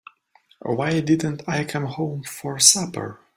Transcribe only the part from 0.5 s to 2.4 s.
Why didn't I come home